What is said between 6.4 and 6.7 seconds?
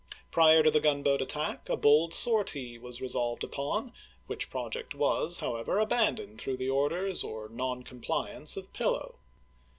through